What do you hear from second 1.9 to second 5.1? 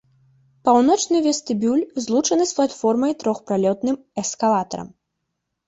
злучаны з платформай трохпралётным эскалатарам.